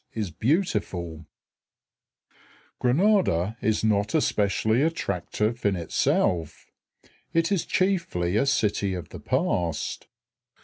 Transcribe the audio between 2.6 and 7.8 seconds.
_]Granada is not especially attractive in itself. It is